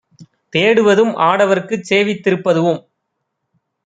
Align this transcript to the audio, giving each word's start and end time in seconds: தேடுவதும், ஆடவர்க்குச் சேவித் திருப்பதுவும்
தேடுவதும், 0.53 1.11
ஆடவர்க்குச் 1.21 1.83
சேவித் 1.83 2.23
திருப்பதுவும் 2.23 2.81